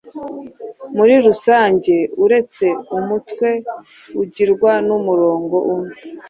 Muri 0.97 1.13
rusange, 1.25 1.95
uretse 2.23 2.65
umutwe 2.97 3.47
ugirwa 4.21 4.71
n’umurongo 4.87 5.55
umwe 5.73 5.95